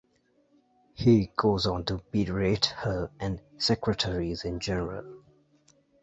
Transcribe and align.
He 0.95 1.31
goes 1.37 1.67
on 1.67 1.85
to 1.85 2.01
berate 2.09 2.65
her 2.77 3.11
and 3.19 3.39
secretaries 3.59 4.43
in 4.43 4.59
general. 4.59 5.21